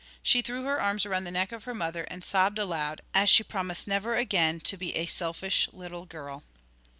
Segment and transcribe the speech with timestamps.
[0.23, 3.43] She threw her arms round the neck of her mother, and sobbed aloud, as she
[3.43, 6.41] promised never again to be a selfish little girl.